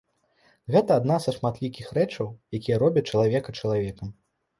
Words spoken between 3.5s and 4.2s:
чалавекам.